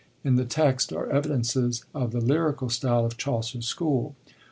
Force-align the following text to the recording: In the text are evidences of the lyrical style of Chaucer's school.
In 0.23 0.35
the 0.35 0.45
text 0.45 0.91
are 0.91 1.07
evidences 1.11 1.85
of 1.93 2.11
the 2.11 2.21
lyrical 2.21 2.69
style 2.71 3.05
of 3.05 3.17
Chaucer's 3.17 3.67
school. 3.67 4.15